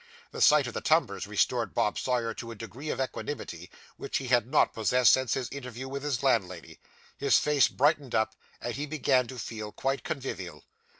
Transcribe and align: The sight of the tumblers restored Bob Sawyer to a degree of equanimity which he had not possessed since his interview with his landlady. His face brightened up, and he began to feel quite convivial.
The 0.31 0.41
sight 0.41 0.65
of 0.65 0.73
the 0.73 0.81
tumblers 0.81 1.27
restored 1.27 1.75
Bob 1.75 1.99
Sawyer 1.99 2.33
to 2.33 2.49
a 2.49 2.55
degree 2.55 2.89
of 2.89 2.99
equanimity 2.99 3.69
which 3.97 4.17
he 4.17 4.29
had 4.29 4.47
not 4.47 4.73
possessed 4.73 5.13
since 5.13 5.35
his 5.35 5.47
interview 5.51 5.87
with 5.87 6.01
his 6.01 6.23
landlady. 6.23 6.79
His 7.17 7.37
face 7.37 7.67
brightened 7.67 8.15
up, 8.15 8.33
and 8.59 8.73
he 8.73 8.87
began 8.87 9.27
to 9.27 9.37
feel 9.37 9.71
quite 9.71 10.03
convivial. 10.03 10.63